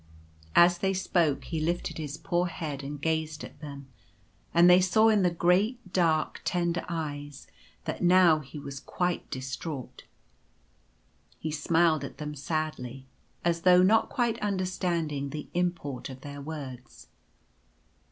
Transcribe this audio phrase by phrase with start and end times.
[0.55, 3.87] As they spoke he lifted his poor head and gazed at them;
[4.51, 7.45] and they saw in the great, dark, tender eyes
[7.85, 10.05] that now he was quite distraught.
[11.37, 13.05] He smiled at them sadly,'
[13.45, 17.05] as though not quite understanding the import of their words.